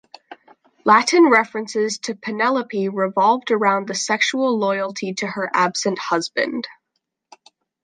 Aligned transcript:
Latin 0.83 1.25
references 1.29 1.99
to 1.99 2.15
Penelope 2.15 2.89
revolved 2.89 3.51
around 3.51 3.87
the 3.87 3.93
sexual 3.93 4.57
loyalty 4.57 5.13
to 5.13 5.27
her 5.27 5.51
absent 5.53 5.99
husband. 5.99 6.67